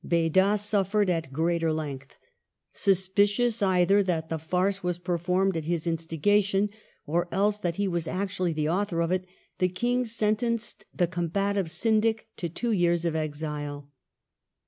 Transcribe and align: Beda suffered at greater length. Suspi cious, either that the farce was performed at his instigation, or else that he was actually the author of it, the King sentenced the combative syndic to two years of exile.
Beda 0.03 0.57
suffered 0.57 1.11
at 1.11 1.31
greater 1.31 1.71
length. 1.71 2.17
Suspi 2.73 3.29
cious, 3.29 3.61
either 3.61 4.01
that 4.01 4.29
the 4.29 4.39
farce 4.39 4.81
was 4.81 4.97
performed 4.97 5.55
at 5.55 5.65
his 5.65 5.85
instigation, 5.85 6.71
or 7.05 7.27
else 7.31 7.59
that 7.59 7.75
he 7.75 7.87
was 7.87 8.07
actually 8.07 8.53
the 8.53 8.67
author 8.67 8.99
of 9.03 9.11
it, 9.11 9.27
the 9.59 9.69
King 9.69 10.05
sentenced 10.05 10.85
the 10.91 11.05
combative 11.05 11.69
syndic 11.69 12.29
to 12.37 12.49
two 12.49 12.71
years 12.71 13.05
of 13.05 13.15
exile. 13.15 13.91